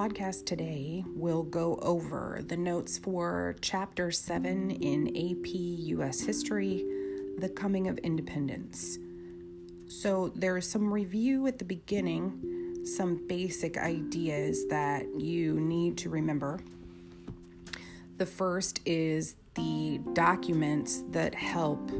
podcast 0.00 0.46
today 0.46 1.04
will 1.14 1.42
go 1.42 1.78
over 1.82 2.40
the 2.46 2.56
notes 2.56 2.96
for 2.96 3.54
Chapter 3.60 4.10
7 4.10 4.70
in 4.70 5.08
AP 5.08 5.48
US 5.52 6.20
History 6.20 6.86
The 7.36 7.50
Coming 7.50 7.86
of 7.86 7.98
Independence. 7.98 8.98
So, 9.88 10.32
there's 10.34 10.66
some 10.66 10.90
review 10.90 11.46
at 11.48 11.58
the 11.58 11.66
beginning, 11.66 12.82
some 12.86 13.26
basic 13.26 13.76
ideas 13.76 14.66
that 14.68 15.04
you 15.20 15.60
need 15.60 15.98
to 15.98 16.08
remember. 16.08 16.60
The 18.16 18.24
first 18.24 18.80
is 18.86 19.36
the 19.54 20.00
documents 20.14 21.04
that 21.10 21.34
help 21.34 21.90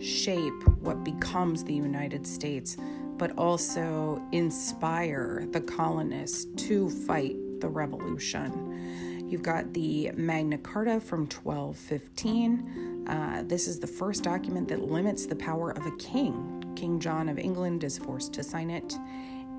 shape 0.00 0.68
what 0.80 1.02
becomes 1.02 1.64
the 1.64 1.72
United 1.72 2.26
States 2.26 2.76
but 3.18 3.36
also 3.36 4.22
inspire 4.32 5.46
the 5.50 5.60
colonists 5.60 6.46
to 6.68 6.88
fight 6.88 7.36
the 7.60 7.68
revolution. 7.68 9.26
You've 9.28 9.42
got 9.42 9.74
the 9.74 10.10
Magna 10.16 10.56
Carta 10.56 11.00
from 11.00 11.26
1215. 11.26 13.06
Uh, 13.06 13.42
this 13.46 13.68
is 13.68 13.78
the 13.78 13.86
first 13.86 14.24
document 14.24 14.68
that 14.68 14.80
limits 14.80 15.26
the 15.26 15.36
power 15.36 15.72
of 15.72 15.84
a 15.84 15.94
king. 15.96 16.72
King 16.76 16.98
John 16.98 17.28
of 17.28 17.38
England 17.38 17.84
is 17.84 17.98
forced 17.98 18.32
to 18.34 18.42
sign 18.42 18.70
it, 18.70 18.96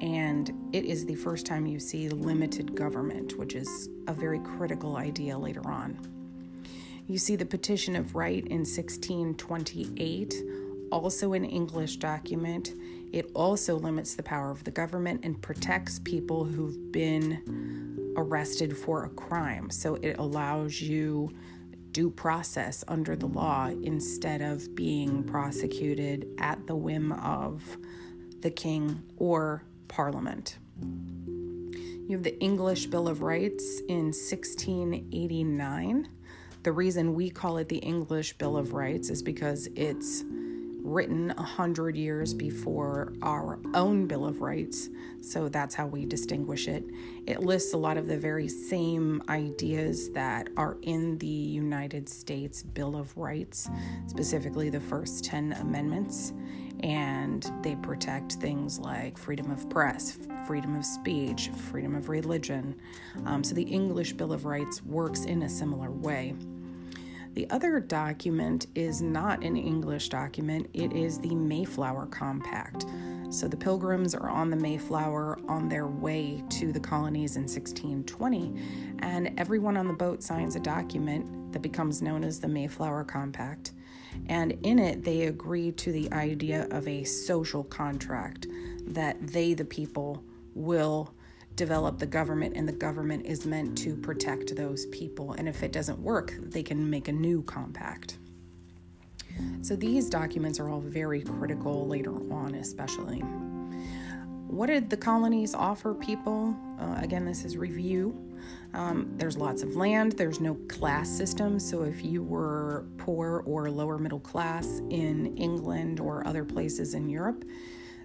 and 0.02 0.52
it 0.74 0.86
is 0.86 1.06
the 1.06 1.14
first 1.16 1.46
time 1.46 1.68
you 1.68 1.80
see 1.80 2.10
limited 2.10 2.74
government, 2.74 3.38
which 3.38 3.54
is 3.54 3.90
a 4.08 4.14
very 4.14 4.40
critical 4.40 4.96
idea 4.96 5.38
later 5.38 5.68
on. 5.68 6.00
You 7.08 7.18
see 7.18 7.36
the 7.36 7.46
Petition 7.46 7.96
of 7.96 8.16
Right 8.16 8.46
in 8.46 8.60
1628, 8.60 10.34
also 10.92 11.34
an 11.34 11.46
English 11.46 11.98
document. 11.98 12.74
It 13.12 13.32
also 13.34 13.76
limits 13.76 14.16
the 14.16 14.24
power 14.24 14.52
of 14.52 14.64
the 14.64 14.72
government 14.72 15.22
and 15.24 15.42
protects 15.42 16.00
people 16.00 16.46
who've 16.46 16.92
been 16.92 18.14
arrested 18.16 18.78
for 18.78 19.06
a 19.06 19.10
crime. 19.10 19.70
So 19.70 19.96
it 19.96 20.18
allows 20.20 20.82
you 20.82 21.32
due 21.92 22.12
process 22.12 22.84
under 22.88 23.16
the 23.16 23.26
law 23.26 23.68
instead 23.68 24.42
of 24.42 24.76
being 24.76 25.24
prosecuted 25.24 26.28
at 26.38 26.68
the 26.68 26.76
whim 26.76 27.12
of 27.14 27.78
the 28.42 28.52
king 28.52 29.02
or 29.18 29.64
parliament. 29.88 30.60
You 32.10 32.18
have 32.18 32.24
the 32.24 32.40
English 32.40 32.88
Bill 32.88 33.08
of 33.08 33.22
Rights 33.22 33.82
in 33.88 34.06
1689. 34.06 36.10
The 36.64 36.72
reason 36.72 37.14
we 37.14 37.30
call 37.30 37.58
it 37.58 37.70
the 37.70 37.78
English 37.78 38.38
Bill 38.38 38.58
of 38.58 38.74
Rights 38.74 39.10
is 39.10 39.24
because 39.24 39.68
it's 39.76 40.24
written 40.82 41.32
a 41.32 41.44
hundred 41.44 41.96
years 41.96 42.34
before 42.34 43.14
our 43.22 43.60
own 43.74 44.08
Bill 44.08 44.26
of 44.26 44.42
Rights, 44.42 44.90
so 45.22 45.50
that's 45.50 45.76
how 45.76 45.88
we 45.88 46.06
distinguish 46.06 46.68
it. 46.68 46.84
It 47.28 47.42
lists 47.42 47.74
a 47.74 47.78
lot 47.78 47.98
of 47.98 48.08
the 48.08 48.18
very 48.18 48.48
same 48.48 49.22
ideas 49.30 50.10
that 50.12 50.50
are 50.58 50.78
in 50.82 51.18
the 51.18 51.28
United 51.28 52.10
States 52.10 52.64
Bill 52.64 52.96
of 52.96 53.16
Rights, 53.18 53.70
specifically 54.08 54.70
the 54.70 54.80
first 54.80 55.24
10 55.26 55.54
amendments, 55.54 56.34
and 56.82 57.52
they 57.62 57.76
protect 57.76 58.34
things 58.34 58.80
like 58.80 59.18
freedom 59.18 59.52
of 59.52 59.70
press, 59.70 60.18
freedom 60.48 60.76
of 60.76 60.86
speech, 60.86 61.50
freedom 61.72 61.96
of 61.96 62.10
religion. 62.10 62.76
Um, 63.26 63.44
so 63.44 63.54
the 63.54 63.64
English 63.64 64.14
Bill 64.14 64.32
of 64.32 64.46
Rights 64.46 64.84
works 64.84 65.26
in 65.26 65.44
a 65.44 65.50
similar 65.50 65.92
way. 65.92 66.36
The 67.40 67.50
other 67.52 67.80
document 67.80 68.68
is 68.76 69.02
not 69.02 69.46
an 69.46 69.56
English 69.56 70.10
document, 70.10 70.70
it 70.74 70.92
is 70.92 71.20
the 71.20 71.34
Mayflower 71.34 72.08
Compact. 72.08 72.86
So 73.30 73.48
the 73.48 73.56
pilgrims 73.56 74.14
are 74.14 74.30
on 74.30 74.50
the 74.50 74.58
Mayflower 74.58 75.40
on 75.48 75.70
their 75.70 75.88
way 75.88 76.44
to 76.50 76.74
the 76.74 76.82
colonies 76.82 77.38
in 77.38 77.44
1620, 77.44 78.62
and 79.00 79.40
everyone 79.40 79.78
on 79.78 79.88
the 79.88 79.94
boat 79.94 80.22
signs 80.22 80.58
a 80.58 80.60
document 80.60 81.54
that 81.54 81.62
becomes 81.62 82.02
known 82.02 82.26
as 82.26 82.42
the 82.42 82.50
Mayflower 82.50 83.06
Compact. 83.06 83.72
And 84.28 84.58
in 84.64 84.78
it, 84.78 85.06
they 85.06 85.28
agree 85.28 85.72
to 85.72 85.94
the 85.94 86.12
idea 86.12 86.68
of 86.72 86.90
a 86.90 87.06
social 87.06 87.64
contract 87.64 88.48
that 88.86 89.16
they, 89.26 89.54
the 89.54 89.64
people, 89.64 90.22
will 90.56 91.14
develop 91.56 92.00
the 92.00 92.06
government, 92.06 92.56
and 92.56 92.68
the 92.68 92.74
government 92.74 93.26
is 93.26 93.46
meant 93.46 93.78
to 93.80 93.96
protect 93.96 94.56
those 94.56 94.86
people. 94.88 95.34
And 95.34 95.48
if 95.48 95.64
it 95.64 95.72
doesn't 95.72 96.00
work, 96.00 96.34
they 96.42 96.64
can 96.64 96.90
make 96.90 97.08
a 97.08 97.12
new 97.12 97.42
compact. 97.44 98.18
So 99.62 99.76
these 99.76 100.10
documents 100.10 100.60
are 100.60 100.70
all 100.70 100.82
very 100.82 101.22
critical 101.22 101.88
later 101.88 102.16
on, 102.34 102.56
especially. 102.56 103.20
What 104.48 104.68
did 104.68 104.90
the 104.90 104.98
colonies 104.98 105.54
offer 105.54 105.94
people? 105.94 106.56
Uh, 106.80 106.96
again, 107.02 107.24
this 107.26 107.46
is 107.46 107.56
review. 107.56 108.30
Um, 108.74 109.12
there's 109.16 109.38
lots 109.38 109.64
of 109.64 109.76
land, 109.76 110.14
there's 110.14 110.40
no 110.40 110.56
class 110.68 111.10
system. 111.10 111.60
So 111.60 111.84
if 111.84 112.04
you 112.04 112.24
were 112.24 112.86
poor 112.98 113.44
or 113.46 113.70
lower 113.70 113.98
middle 113.98 114.20
class 114.20 114.82
in 114.90 115.38
England 115.38 116.00
or 116.00 116.26
other 116.28 116.46
places 116.46 116.94
in 116.94 117.10
Europe, 117.10 117.44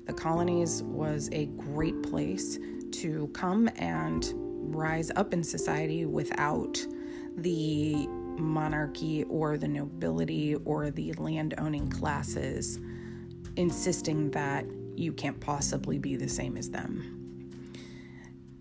the 0.07 0.13
colonies 0.13 0.83
was 0.83 1.31
a 1.33 1.47
great 1.47 2.03
place 2.03 2.59
to 3.01 3.29
come 3.29 3.69
and 3.77 4.33
rise 4.75 5.11
up 5.17 5.33
in 5.33 5.43
society 5.43 6.07
without 6.07 6.79
the 7.37 8.07
monarchy 8.39 9.25
or 9.25 9.57
the 9.57 9.69
nobility 9.69 10.55
or 10.65 10.91
the 10.91 11.13
land 11.15 11.55
owning 11.59 11.89
classes 11.89 12.81
insisting 13.57 14.31
that 14.33 14.65
you 14.97 15.13
can't 15.13 15.41
possibly 15.41 15.99
be 15.99 16.17
the 16.17 16.29
same 16.29 16.57
as 16.57 16.71
them. 16.71 17.21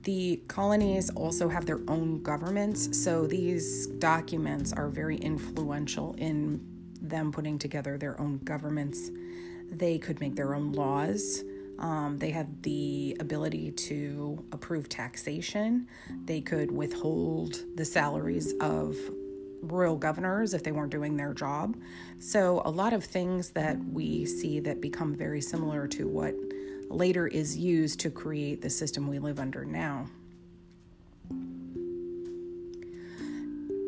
The 0.03 0.41
colonies 0.47 1.09
also 1.11 1.47
have 1.47 1.65
their 1.65 1.79
own 1.87 2.21
governments, 2.23 3.01
so 3.03 3.25
these 3.25 3.87
documents 3.87 4.73
are 4.73 4.89
very 4.89 5.15
influential 5.17 6.13
in 6.17 6.61
them 7.01 7.31
putting 7.31 7.57
together 7.57 7.97
their 7.97 8.19
own 8.19 8.39
governments. 8.39 9.11
They 9.69 9.97
could 9.97 10.19
make 10.19 10.35
their 10.35 10.55
own 10.55 10.73
laws. 10.73 11.43
Um, 11.79 12.17
they 12.19 12.29
had 12.29 12.63
the 12.63 13.17
ability 13.19 13.71
to 13.71 14.45
approve 14.51 14.89
taxation. 14.89 15.87
They 16.25 16.41
could 16.41 16.71
withhold 16.71 17.63
the 17.75 17.85
salaries 17.85 18.53
of 18.61 18.95
royal 19.61 19.95
governors 19.95 20.53
if 20.53 20.63
they 20.63 20.71
weren't 20.71 20.91
doing 20.91 21.17
their 21.17 21.33
job. 21.33 21.75
So, 22.19 22.61
a 22.65 22.69
lot 22.69 22.93
of 22.93 23.03
things 23.03 23.51
that 23.51 23.77
we 23.85 24.25
see 24.25 24.59
that 24.59 24.81
become 24.81 25.15
very 25.15 25.41
similar 25.41 25.87
to 25.89 26.07
what 26.07 26.35
later 26.89 27.27
is 27.27 27.57
used 27.57 27.99
to 28.01 28.11
create 28.11 28.61
the 28.61 28.69
system 28.69 29.07
we 29.07 29.19
live 29.19 29.39
under 29.39 29.65
now. 29.65 30.07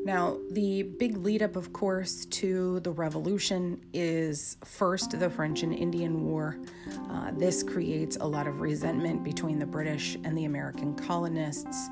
Now, 0.06 0.38
the 0.52 0.84
big 0.84 1.18
lead 1.18 1.42
up, 1.42 1.56
of 1.56 1.74
course, 1.74 2.26
to 2.26 2.80
the 2.82 2.92
revolution 2.92 3.82
is 3.92 4.56
first 4.64 5.20
the 5.20 5.32
French 5.32 5.64
and 5.64 5.74
Indian 5.74 6.26
War. 6.26 6.60
Uh, 7.10 7.32
this 7.32 7.64
creates 7.64 8.16
a 8.18 8.28
lot 8.28 8.46
of 8.46 8.62
resentment 8.62 9.24
between 9.24 9.58
the 9.58 9.66
British 9.66 10.16
and 10.24 10.38
the 10.38 10.46
American 10.46 10.94
colonists, 10.94 11.90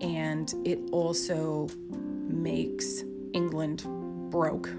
and 0.00 0.54
it 0.64 0.78
also 0.90 1.68
makes 1.86 3.02
England 3.34 3.84
broke. 4.30 4.70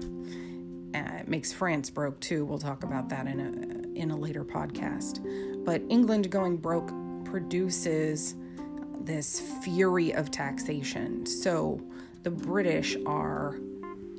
Uh, 0.92 1.20
it 1.20 1.28
makes 1.28 1.52
France 1.52 1.88
broke 1.88 2.18
too. 2.18 2.44
We'll 2.44 2.58
talk 2.58 2.82
about 2.82 3.08
that 3.10 3.28
in 3.28 3.38
a 3.40 3.96
in 3.96 4.10
a 4.10 4.16
later 4.16 4.44
podcast. 4.44 5.24
But 5.64 5.82
England 5.88 6.32
going 6.32 6.56
broke 6.56 6.90
produces 7.24 8.34
this 9.02 9.40
fury 9.62 10.12
of 10.12 10.32
taxation. 10.32 11.24
So 11.26 11.80
the 12.26 12.30
British 12.32 12.96
are 13.06 13.56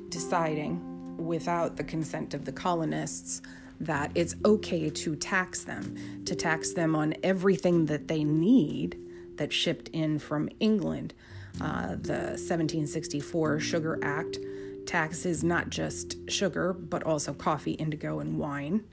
deciding, 0.08 0.80
without 1.18 1.76
the 1.76 1.84
consent 1.84 2.32
of 2.32 2.46
the 2.46 2.52
colonists, 2.52 3.42
that 3.80 4.10
it's 4.14 4.34
okay 4.46 4.88
to 4.88 5.14
tax 5.14 5.64
them, 5.64 5.94
to 6.24 6.34
tax 6.34 6.72
them 6.72 6.96
on 6.96 7.12
everything 7.22 7.84
that 7.84 8.08
they 8.08 8.24
need 8.24 8.98
that 9.36 9.52
shipped 9.52 9.88
in 9.88 10.18
from 10.18 10.48
England. 10.58 11.12
Uh, 11.60 11.96
the 12.00 12.32
1764 12.40 13.60
Sugar 13.60 13.98
Act 14.02 14.38
taxes 14.86 15.44
not 15.44 15.68
just 15.68 16.16
sugar, 16.30 16.72
but 16.72 17.02
also 17.02 17.34
coffee, 17.34 17.72
indigo, 17.72 18.20
and 18.20 18.38
wine. 18.38 18.84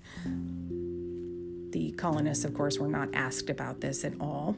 The 1.72 1.92
colonists, 1.92 2.44
of 2.44 2.54
course, 2.54 2.80
were 2.80 2.90
not 2.90 3.08
asked 3.14 3.50
about 3.50 3.80
this 3.80 4.04
at 4.04 4.20
all. 4.20 4.58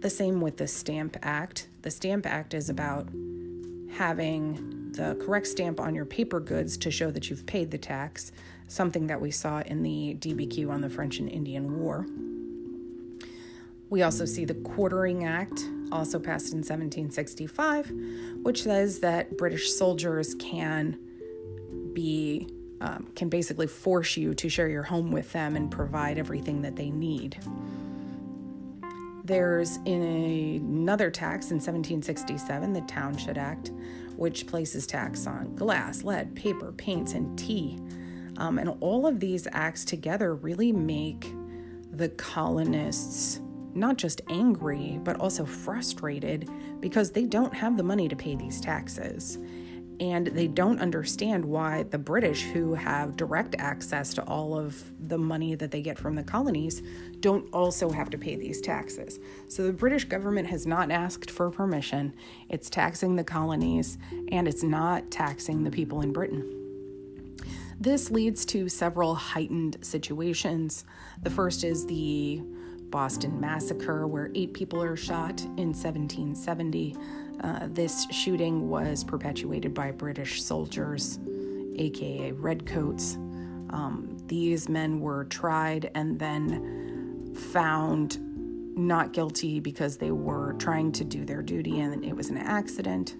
The 0.00 0.10
same 0.10 0.42
with 0.42 0.58
the 0.58 0.68
Stamp 0.68 1.16
Act. 1.22 1.68
The 1.80 1.90
Stamp 1.90 2.26
Act 2.26 2.52
is 2.52 2.68
about 2.68 3.08
having 3.92 4.92
the 4.92 5.16
correct 5.24 5.46
stamp 5.46 5.80
on 5.80 5.94
your 5.94 6.04
paper 6.04 6.40
goods 6.40 6.76
to 6.78 6.90
show 6.90 7.10
that 7.10 7.30
you've 7.30 7.46
paid 7.46 7.70
the 7.70 7.78
tax, 7.78 8.32
something 8.68 9.06
that 9.06 9.20
we 9.20 9.30
saw 9.30 9.60
in 9.60 9.82
the 9.82 10.16
DBQ 10.18 10.70
on 10.70 10.80
the 10.80 10.90
French 10.90 11.18
and 11.18 11.28
Indian 11.28 11.78
War. 11.78 12.06
We 13.88 14.02
also 14.02 14.24
see 14.24 14.44
the 14.44 14.54
Quartering 14.54 15.24
Act, 15.24 15.68
also 15.92 16.18
passed 16.18 16.52
in 16.52 16.58
1765, 16.58 17.92
which 18.42 18.64
says 18.64 19.00
that 19.00 19.36
British 19.36 19.72
soldiers 19.72 20.34
can 20.34 20.98
be 21.92 22.48
um, 22.80 23.06
can 23.14 23.30
basically 23.30 23.66
force 23.66 24.18
you 24.18 24.34
to 24.34 24.50
share 24.50 24.68
your 24.68 24.82
home 24.82 25.10
with 25.10 25.32
them 25.32 25.56
and 25.56 25.70
provide 25.70 26.18
everything 26.18 26.60
that 26.62 26.76
they 26.76 26.90
need. 26.90 27.38
There's 29.26 29.78
in 29.78 30.02
a, 30.02 30.56
another 30.58 31.10
tax 31.10 31.50
in 31.50 31.56
1767, 31.56 32.72
the 32.72 32.80
Townshend 32.82 33.36
Act, 33.36 33.72
which 34.14 34.46
places 34.46 34.86
tax 34.86 35.26
on 35.26 35.56
glass, 35.56 36.04
lead, 36.04 36.36
paper, 36.36 36.70
paints, 36.70 37.12
and 37.14 37.36
tea. 37.36 37.76
Um, 38.36 38.60
and 38.60 38.76
all 38.78 39.04
of 39.04 39.18
these 39.18 39.48
acts 39.50 39.84
together 39.84 40.36
really 40.36 40.70
make 40.70 41.34
the 41.90 42.08
colonists 42.10 43.40
not 43.74 43.96
just 43.96 44.20
angry, 44.28 45.00
but 45.02 45.18
also 45.18 45.44
frustrated 45.44 46.48
because 46.78 47.10
they 47.10 47.24
don't 47.24 47.52
have 47.52 47.76
the 47.76 47.82
money 47.82 48.06
to 48.06 48.14
pay 48.14 48.36
these 48.36 48.60
taxes. 48.60 49.38
And 49.98 50.26
they 50.26 50.46
don't 50.46 50.80
understand 50.80 51.44
why 51.44 51.84
the 51.84 51.98
British, 51.98 52.42
who 52.42 52.74
have 52.74 53.16
direct 53.16 53.54
access 53.58 54.12
to 54.14 54.24
all 54.24 54.58
of 54.58 54.84
the 55.08 55.16
money 55.16 55.54
that 55.54 55.70
they 55.70 55.80
get 55.80 55.98
from 55.98 56.14
the 56.14 56.22
colonies, 56.22 56.82
don't 57.20 57.48
also 57.52 57.90
have 57.90 58.10
to 58.10 58.18
pay 58.18 58.36
these 58.36 58.60
taxes. 58.60 59.18
So 59.48 59.62
the 59.62 59.72
British 59.72 60.04
government 60.04 60.48
has 60.48 60.66
not 60.66 60.90
asked 60.90 61.30
for 61.30 61.50
permission. 61.50 62.14
It's 62.48 62.68
taxing 62.68 63.16
the 63.16 63.24
colonies 63.24 63.96
and 64.30 64.46
it's 64.46 64.62
not 64.62 65.10
taxing 65.10 65.64
the 65.64 65.70
people 65.70 66.02
in 66.02 66.12
Britain. 66.12 66.52
This 67.78 68.10
leads 68.10 68.44
to 68.46 68.68
several 68.68 69.14
heightened 69.14 69.76
situations. 69.82 70.84
The 71.22 71.30
first 71.30 71.62
is 71.62 71.86
the 71.86 72.42
Boston 72.90 73.38
Massacre, 73.40 74.06
where 74.06 74.30
eight 74.34 74.54
people 74.54 74.82
are 74.82 74.96
shot 74.96 75.42
in 75.42 75.74
1770. 75.74 76.96
Uh, 77.42 77.68
this 77.70 78.06
shooting 78.10 78.68
was 78.68 79.04
perpetuated 79.04 79.74
by 79.74 79.90
British 79.90 80.42
soldiers, 80.42 81.18
aka 81.76 82.32
Redcoats. 82.32 83.16
Um, 83.70 84.16
these 84.26 84.68
men 84.68 85.00
were 85.00 85.24
tried 85.24 85.90
and 85.94 86.18
then 86.18 87.34
found 87.34 88.18
not 88.76 89.12
guilty 89.12 89.60
because 89.60 89.96
they 89.96 90.10
were 90.10 90.54
trying 90.54 90.92
to 90.92 91.04
do 91.04 91.24
their 91.24 91.42
duty 91.42 91.80
and 91.80 92.04
it 92.04 92.14
was 92.14 92.30
an 92.30 92.38
accident. 92.38 93.16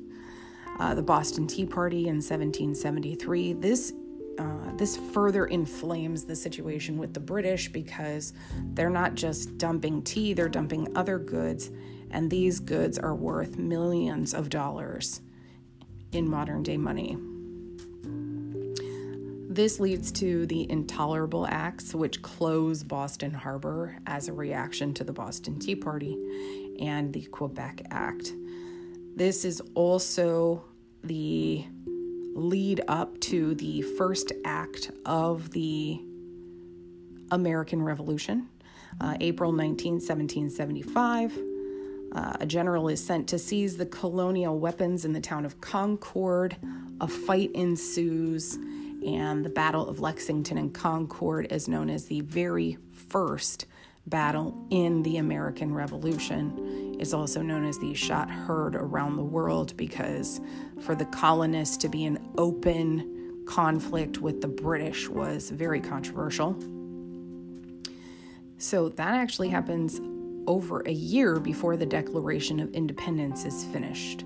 Uh, 0.78 0.94
the 0.94 1.02
Boston 1.02 1.46
Tea 1.46 1.64
Party 1.64 2.08
in 2.08 2.16
1773. 2.16 3.54
This 3.54 3.92
uh, 4.38 4.72
this 4.76 4.98
further 5.14 5.46
inflames 5.46 6.24
the 6.24 6.36
situation 6.36 6.98
with 6.98 7.14
the 7.14 7.20
British 7.20 7.72
because 7.72 8.34
they're 8.74 8.90
not 8.90 9.14
just 9.14 9.56
dumping 9.56 10.02
tea, 10.02 10.34
they're 10.34 10.48
dumping 10.48 10.94
other 10.94 11.18
goods, 11.18 11.70
and 12.10 12.30
these 12.30 12.60
goods 12.60 12.98
are 12.98 13.14
worth 13.14 13.58
millions 13.58 14.34
of 14.34 14.48
dollars 14.48 15.20
in 16.12 16.28
modern 16.28 16.62
day 16.62 16.76
money. 16.76 17.16
This 19.48 19.80
leads 19.80 20.12
to 20.12 20.44
the 20.46 20.70
Intolerable 20.70 21.46
Acts, 21.46 21.94
which 21.94 22.20
close 22.20 22.82
Boston 22.82 23.32
Harbor 23.32 23.96
as 24.06 24.28
a 24.28 24.32
reaction 24.34 24.92
to 24.94 25.04
the 25.04 25.14
Boston 25.14 25.58
Tea 25.58 25.74
Party, 25.74 26.18
and 26.78 27.10
the 27.12 27.22
Quebec 27.22 27.86
Act. 27.90 28.34
This 29.14 29.46
is 29.46 29.62
also 29.74 30.62
the 31.02 31.64
lead 32.34 32.82
up 32.86 33.18
to 33.20 33.54
the 33.54 33.80
first 33.80 34.30
act 34.44 34.90
of 35.06 35.50
the 35.52 36.02
American 37.30 37.80
Revolution, 37.80 38.48
uh, 39.00 39.16
April 39.20 39.52
19, 39.52 39.94
1775. 39.94 41.45
Uh, 42.16 42.32
a 42.40 42.46
general 42.46 42.88
is 42.88 43.04
sent 43.04 43.28
to 43.28 43.38
seize 43.38 43.76
the 43.76 43.84
colonial 43.84 44.58
weapons 44.58 45.04
in 45.04 45.12
the 45.12 45.20
town 45.20 45.44
of 45.44 45.60
Concord. 45.60 46.56
A 47.02 47.06
fight 47.06 47.50
ensues, 47.52 48.54
and 49.06 49.44
the 49.44 49.50
Battle 49.50 49.86
of 49.86 50.00
Lexington 50.00 50.56
and 50.56 50.72
Concord 50.72 51.52
is 51.52 51.68
known 51.68 51.90
as 51.90 52.06
the 52.06 52.22
very 52.22 52.78
first 53.10 53.66
battle 54.06 54.66
in 54.70 55.02
the 55.02 55.18
American 55.18 55.74
Revolution 55.74 56.96
is 56.98 57.12
also 57.12 57.42
known 57.42 57.66
as 57.66 57.78
the 57.80 57.92
shot 57.92 58.30
heard 58.30 58.74
around 58.74 59.16
the 59.16 59.22
world 59.22 59.76
because 59.76 60.40
for 60.80 60.94
the 60.94 61.04
colonists 61.06 61.76
to 61.76 61.88
be 61.88 62.06
in 62.06 62.18
open 62.38 63.44
conflict 63.46 64.18
with 64.22 64.40
the 64.40 64.48
British 64.48 65.06
was 65.06 65.50
very 65.50 65.80
controversial. 65.82 66.56
So 68.56 68.88
that 68.88 69.12
actually 69.12 69.50
happens 69.50 70.00
over 70.46 70.80
a 70.86 70.92
year 70.92 71.38
before 71.38 71.76
the 71.76 71.86
Declaration 71.86 72.60
of 72.60 72.72
Independence 72.72 73.44
is 73.44 73.64
finished. 73.66 74.24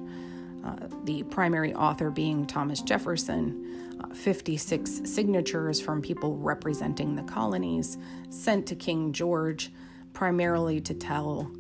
Uh, 0.65 0.77
the 1.05 1.23
primary 1.25 1.75
author 1.75 2.11
being 2.11 2.47
Thomas 2.47 2.83
Jefferson, 2.83 3.99
uh, 4.03 4.15
56 4.15 5.03
signatures 5.05 5.81
from 5.81 6.03
people 6.03 6.37
representing 6.37 7.17
the 7.17 7.23
colonies 7.23 7.97
sent 8.29 8.67
to 8.67 8.75
King 8.75 9.13
George, 9.13 9.73
primarily 10.13 10.81
to 10.83 10.95
tell 10.95 11.51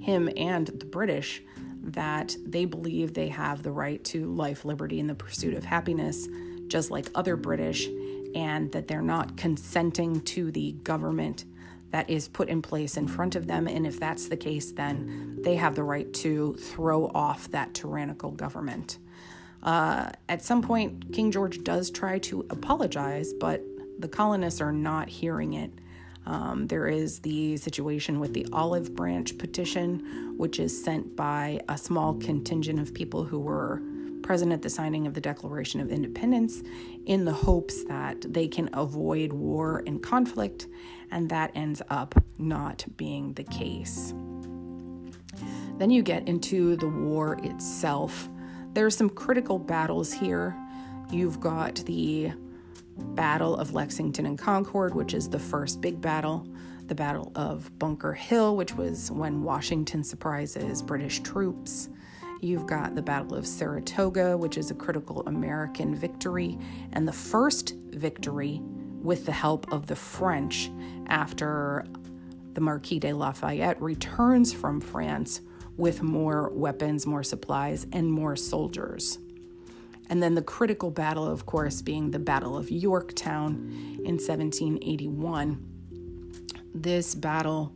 him 0.00 0.30
and 0.36 0.68
the 0.68 0.86
British 0.86 1.42
that 1.82 2.36
they 2.46 2.64
believe 2.64 3.12
they 3.12 3.28
have 3.28 3.62
the 3.62 3.72
right 3.72 4.02
to 4.04 4.32
life, 4.32 4.64
liberty, 4.64 5.00
and 5.00 5.10
the 5.10 5.14
pursuit 5.14 5.54
of 5.54 5.64
happiness, 5.64 6.28
just 6.68 6.90
like 6.90 7.10
other 7.14 7.36
British, 7.36 7.88
and 8.34 8.70
that 8.72 8.88
they're 8.88 9.02
not 9.02 9.36
consenting 9.36 10.20
to 10.22 10.50
the 10.52 10.72
government 10.84 11.44
that 11.92 12.10
is 12.10 12.26
put 12.26 12.48
in 12.48 12.60
place 12.60 12.96
in 12.96 13.06
front 13.06 13.36
of 13.36 13.46
them. 13.46 13.68
And 13.68 13.86
if 13.86 14.00
that's 14.00 14.28
the 14.28 14.36
case, 14.36 14.72
then 14.72 15.38
they 15.42 15.56
have 15.56 15.74
the 15.74 15.84
right 15.84 16.12
to 16.14 16.54
throw 16.54 17.06
off 17.14 17.50
that 17.50 17.74
tyrannical 17.74 18.32
government. 18.32 18.98
Uh, 19.62 20.10
at 20.28 20.42
some 20.42 20.62
point, 20.62 21.12
King 21.12 21.30
George 21.30 21.62
does 21.62 21.90
try 21.90 22.18
to 22.20 22.44
apologize, 22.50 23.32
but 23.32 23.62
the 23.98 24.08
colonists 24.08 24.60
are 24.60 24.72
not 24.72 25.08
hearing 25.08 25.52
it. 25.52 25.70
Um, 26.24 26.66
there 26.66 26.86
is 26.86 27.20
the 27.20 27.56
situation 27.56 28.20
with 28.20 28.32
the 28.32 28.46
olive 28.52 28.94
branch 28.94 29.38
petition, 29.38 30.34
which 30.36 30.58
is 30.58 30.84
sent 30.84 31.14
by 31.14 31.60
a 31.68 31.76
small 31.76 32.14
contingent 32.14 32.80
of 32.80 32.94
people 32.94 33.24
who 33.24 33.38
were 33.38 33.82
present 34.22 34.52
at 34.52 34.62
the 34.62 34.70
signing 34.70 35.06
of 35.06 35.14
the 35.14 35.20
Declaration 35.20 35.80
of 35.80 35.90
Independence 35.90 36.62
in 37.06 37.24
the 37.24 37.32
hopes 37.32 37.84
that 37.84 38.20
they 38.32 38.48
can 38.48 38.70
avoid 38.72 39.32
war 39.32 39.82
and 39.86 40.02
conflict, 40.02 40.68
and 41.10 41.28
that 41.30 41.50
ends 41.54 41.82
up 41.90 42.14
not 42.38 42.84
being 42.96 43.34
the 43.34 43.44
case. 43.44 44.14
Then 45.78 45.90
you 45.90 46.02
get 46.02 46.28
into 46.28 46.76
the 46.76 46.88
war 46.88 47.38
itself. 47.42 48.28
There 48.74 48.86
are 48.86 48.90
some 48.90 49.10
critical 49.10 49.58
battles 49.58 50.12
here. 50.12 50.56
You've 51.10 51.40
got 51.40 51.76
the 51.86 52.32
Battle 52.96 53.56
of 53.56 53.74
Lexington 53.74 54.26
and 54.26 54.38
Concord, 54.38 54.94
which 54.94 55.14
is 55.14 55.28
the 55.28 55.38
first 55.38 55.80
big 55.80 56.00
battle, 56.00 56.46
the 56.86 56.94
Battle 56.94 57.32
of 57.34 57.76
Bunker 57.78 58.12
Hill, 58.12 58.56
which 58.56 58.74
was 58.74 59.10
when 59.10 59.42
Washington 59.42 60.04
surprises 60.04 60.82
British 60.82 61.20
troops. 61.20 61.88
You've 62.44 62.66
got 62.66 62.96
the 62.96 63.02
Battle 63.02 63.36
of 63.36 63.46
Saratoga, 63.46 64.36
which 64.36 64.58
is 64.58 64.72
a 64.72 64.74
critical 64.74 65.22
American 65.28 65.94
victory, 65.94 66.58
and 66.92 67.06
the 67.06 67.12
first 67.12 67.76
victory 67.90 68.60
with 69.00 69.26
the 69.26 69.32
help 69.32 69.72
of 69.72 69.86
the 69.86 69.94
French 69.94 70.68
after 71.06 71.84
the 72.54 72.60
Marquis 72.60 72.98
de 72.98 73.12
Lafayette 73.12 73.80
returns 73.80 74.52
from 74.52 74.80
France 74.80 75.40
with 75.76 76.02
more 76.02 76.50
weapons, 76.52 77.06
more 77.06 77.22
supplies, 77.22 77.86
and 77.92 78.10
more 78.10 78.34
soldiers. 78.34 79.20
And 80.10 80.20
then 80.20 80.34
the 80.34 80.42
critical 80.42 80.90
battle, 80.90 81.28
of 81.28 81.46
course, 81.46 81.80
being 81.80 82.10
the 82.10 82.18
Battle 82.18 82.56
of 82.56 82.72
Yorktown 82.72 83.54
in 84.04 84.18
1781. 84.18 85.64
This 86.74 87.14
battle 87.14 87.72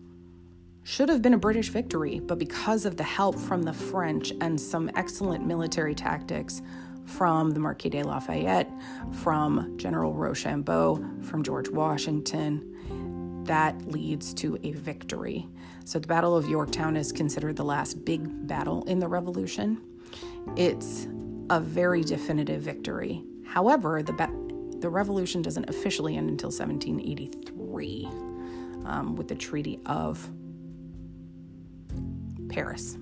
should 0.87 1.09
have 1.09 1.21
been 1.21 1.35
a 1.35 1.39
British 1.39 1.71
victory, 1.71 2.21
but 2.21 2.39
because 2.39 2.87
of 2.87 2.97
the 2.97 3.03
help 3.03 3.37
from 3.37 3.65
the 3.65 3.73
French 3.73 4.33
and 4.41 4.59
some 4.59 4.89
excellent 4.95 5.45
military 5.45 5.97
tactics 5.97 6.63
from 7.05 7.51
the 7.51 7.59
Marquis 7.59 7.89
de 7.89 8.05
Lafayette, 8.05 8.71
from 9.11 9.77
General 9.79 10.15
Rochambeau, 10.15 11.05
from 11.23 11.43
George 11.43 11.69
Washington, 11.69 13.43
that 13.47 13.77
leads 13.89 14.33
to 14.35 14.57
a 14.63 14.71
victory. 14.75 15.49
So 15.85 15.99
the 15.99 16.07
Battle 16.07 16.37
of 16.37 16.49
Yorktown 16.49 16.97
is 16.97 17.11
considered 17.11 17.57
the 17.57 17.65
last 17.65 18.05
big 18.05 18.47
battle 18.47 18.85
in 18.85 19.01
the 19.01 19.09
Revolution. 19.09 19.83
It's 20.55 21.09
a 21.51 21.59
very 21.59 22.03
definitive 22.03 22.63
victory. 22.63 23.25
However, 23.45 24.05
the, 24.05 24.13
the 24.79 24.89
revolution 24.89 25.43
doesn't 25.43 25.69
officially 25.69 26.17
end 26.17 26.31
until 26.31 26.51
1783 26.51 28.09
um, 28.85 29.17
with 29.17 29.27
the 29.27 29.35
Treaty 29.35 29.81
of 29.87 30.31
Paris. 32.49 32.99